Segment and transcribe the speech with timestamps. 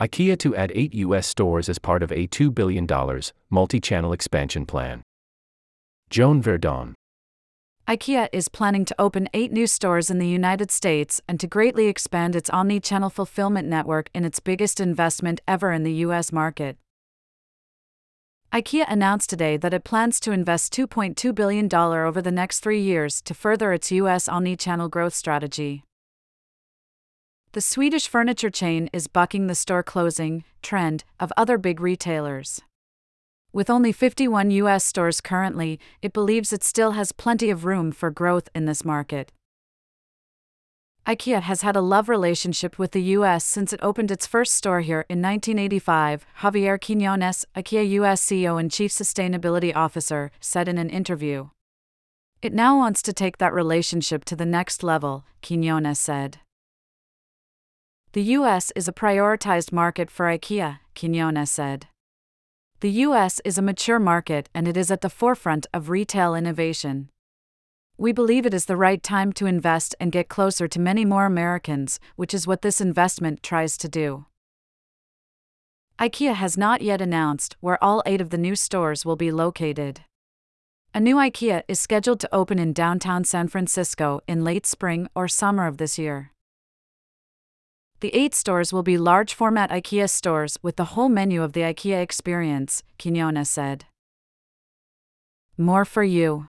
[0.00, 1.26] IKEA to add eight U.S.
[1.26, 2.88] stores as part of a $2 billion
[3.50, 5.02] multi channel expansion plan.
[6.08, 6.94] Joan Verdon.
[7.86, 11.86] IKEA is planning to open eight new stores in the United States and to greatly
[11.86, 16.32] expand its omni channel fulfillment network in its biggest investment ever in the U.S.
[16.32, 16.78] market.
[18.54, 23.20] IKEA announced today that it plans to invest $2.2 billion over the next three years
[23.22, 24.28] to further its U.S.
[24.28, 25.84] omni channel growth strategy.
[27.52, 32.60] The Swedish furniture chain is bucking the store closing trend of other big retailers.
[33.52, 38.08] With only 51 US stores currently, it believes it still has plenty of room for
[38.08, 39.32] growth in this market.
[41.08, 44.82] IKEA has had a love relationship with the US since it opened its first store
[44.82, 50.88] here in 1985, Javier Quiñones, IKEA US CEO and Chief Sustainability Officer, said in an
[50.88, 51.48] interview.
[52.42, 56.38] It now wants to take that relationship to the next level, Quiñones said.
[58.12, 61.86] The US is a prioritized market for IKEA, Quiñones said.
[62.80, 67.08] The US is a mature market and it is at the forefront of retail innovation.
[67.96, 71.24] We believe it is the right time to invest and get closer to many more
[71.24, 74.26] Americans, which is what this investment tries to do.
[76.00, 80.00] IKEA has not yet announced where all eight of the new stores will be located.
[80.92, 85.28] A new IKEA is scheduled to open in downtown San Francisco in late spring or
[85.28, 86.32] summer of this year.
[88.00, 91.60] The eight stores will be large format IKEA stores with the whole menu of the
[91.60, 93.84] IKEA experience, Quiñones said.
[95.58, 96.46] More for you.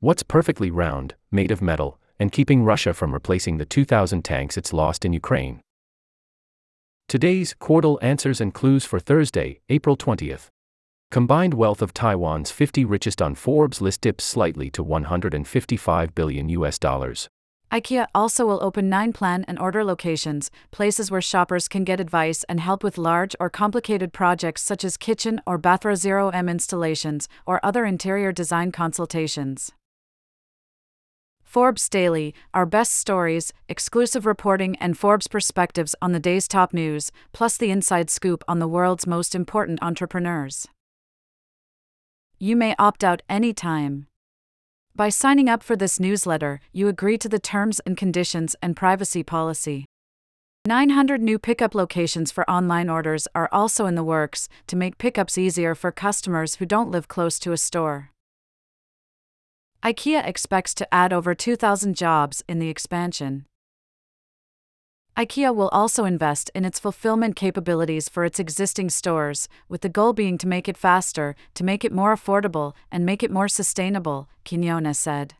[0.00, 4.72] What's perfectly round, made of metal, and keeping Russia from replacing the 2,000 tanks it's
[4.72, 5.60] lost in Ukraine?
[7.08, 10.48] Today's Quordle answers and clues for Thursday, April 20th.
[11.12, 16.76] Combined wealth of Taiwan's 50 richest on Forbes list dips slightly to 155 billion US
[16.80, 17.28] dollars.
[17.74, 22.44] IKEA also will open nine plan and order locations, places where shoppers can get advice
[22.44, 27.28] and help with large or complicated projects such as kitchen or bathroom zero M installations
[27.46, 29.72] or other interior design consultations.
[31.42, 37.10] Forbes Daily, our best stories, exclusive reporting, and Forbes perspectives on the day's top news,
[37.32, 40.68] plus the inside scoop on the world's most important entrepreneurs.
[42.38, 44.06] You may opt out anytime.
[44.96, 49.24] By signing up for this newsletter, you agree to the terms and conditions and privacy
[49.24, 49.86] policy.
[50.68, 55.36] 900 new pickup locations for online orders are also in the works to make pickups
[55.36, 58.10] easier for customers who don't live close to a store.
[59.82, 63.46] IKEA expects to add over 2,000 jobs in the expansion.
[65.16, 70.12] IKEA will also invest in its fulfillment capabilities for its existing stores, with the goal
[70.12, 74.28] being to make it faster, to make it more affordable, and make it more sustainable,
[74.44, 75.34] Quiñones said.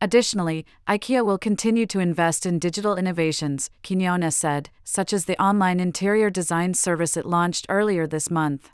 [0.00, 5.80] Additionally, IKEA will continue to invest in digital innovations, Quiñones said, such as the online
[5.80, 8.70] interior design service it launched earlier this month.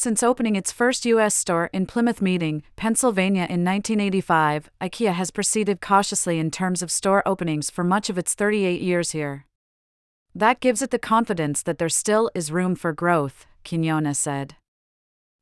[0.00, 1.34] Since opening its first U.S.
[1.34, 7.20] store in Plymouth Meeting, Pennsylvania in 1985, IKEA has proceeded cautiously in terms of store
[7.26, 9.44] openings for much of its 38 years here.
[10.36, 14.54] That gives it the confidence that there still is room for growth, Quiñones said.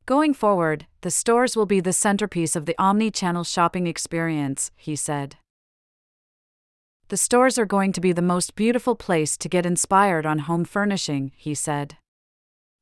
[0.06, 4.96] Going forward, the stores will be the centerpiece of the omni channel shopping experience, he
[4.96, 5.36] said.
[7.08, 10.64] The stores are going to be the most beautiful place to get inspired on home
[10.64, 11.98] furnishing, he said.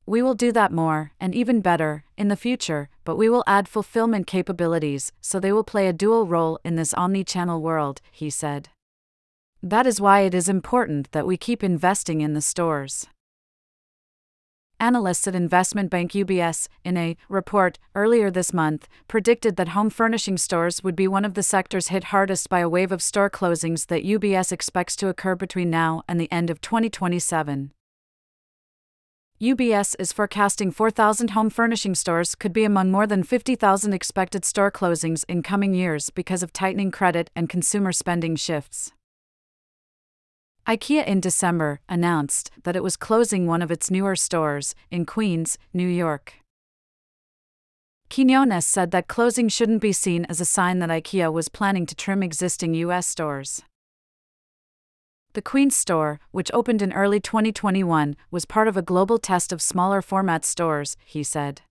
[0.07, 3.67] We will do that more, and even better, in the future, but we will add
[3.67, 8.29] fulfillment capabilities so they will play a dual role in this omni channel world, he
[8.29, 8.69] said.
[9.63, 13.07] That is why it is important that we keep investing in the stores.
[14.79, 20.37] Analysts at investment bank UBS, in a report earlier this month, predicted that home furnishing
[20.37, 23.87] stores would be one of the sectors hit hardest by a wave of store closings
[23.87, 27.71] that UBS expects to occur between now and the end of 2027.
[29.41, 34.71] UBS is forecasting 4,000 home furnishing stores could be among more than 50,000 expected store
[34.71, 38.93] closings in coming years because of tightening credit and consumer spending shifts.
[40.65, 45.57] IKEA in December announced that it was closing one of its newer stores in Queens,
[45.73, 46.35] New York.
[48.09, 51.95] Quiñones said that closing shouldn't be seen as a sign that IKEA was planning to
[51.95, 53.05] trim existing U.S.
[53.05, 53.63] stores.
[55.35, 59.61] The Queens store, which opened in early 2021, was part of a global test of
[59.61, 61.61] smaller format stores, he said.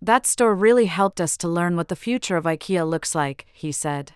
[0.00, 3.70] That store really helped us to learn what the future of IKEA looks like, he
[3.70, 4.14] said.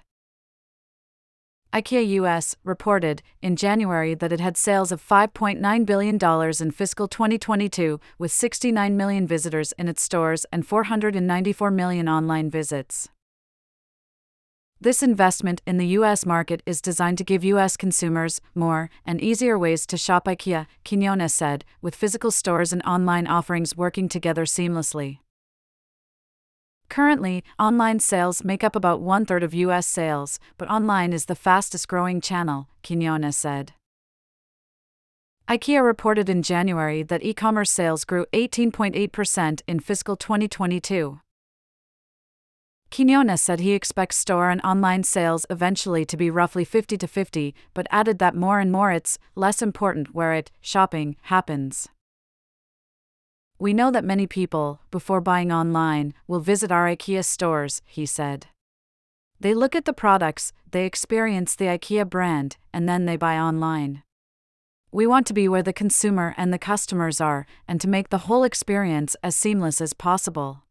[1.73, 6.19] IKEA US reported in January that it had sales of $5.9 billion
[6.61, 13.11] in fiscal 2022, with 69 million visitors in its stores and 494 million online visits.
[14.79, 19.59] This investment in the US market is designed to give US consumers more and easier
[19.59, 25.21] ways to shop IKEA, Quinones said, with physical stores and online offerings working together seamlessly.
[26.91, 31.35] Currently, online sales make up about one third of US sales, but online is the
[31.35, 33.73] fastest growing channel, Quinones said.
[35.49, 41.21] IKEA reported in January that e commerce sales grew 18.8% in fiscal 2022.
[42.91, 47.55] Quinones said he expects store and online sales eventually to be roughly 50 to 50,
[47.75, 51.89] but added that more and more it's less important where it, shopping, happens.
[53.59, 58.47] We know that many people, before buying online, will visit our IKEA stores, he said.
[59.41, 64.03] They look at the products, they experience the IKEA brand, and then they buy online.
[64.93, 68.27] We want to be where the consumer and the customers are, and to make the
[68.29, 70.66] whole experience as seamless as possible.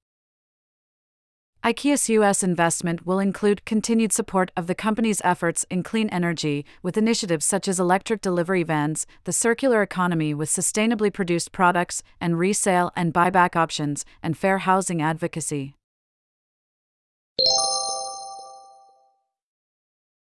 [1.66, 2.44] IKEA's U.S.
[2.44, 7.68] investment will include continued support of the company's efforts in clean energy, with initiatives such
[7.68, 13.56] as electric delivery vans, the circular economy with sustainably produced products, and resale and buyback
[13.56, 15.74] options, and fair housing advocacy.